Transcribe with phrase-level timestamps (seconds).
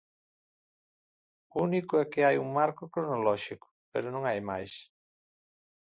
[1.55, 4.73] O único é que hai é un marco cronolóxico, pero non hai máis.